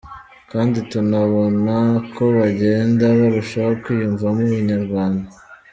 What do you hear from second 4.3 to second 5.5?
ubunyarwanda.